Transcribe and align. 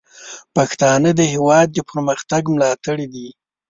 پښتانه 0.55 1.09
د 1.15 1.21
هیواد 1.33 1.67
د 1.73 1.77
پرمختګ 1.89 2.43
ملاتړي 2.55 3.05
دي. 3.13 3.27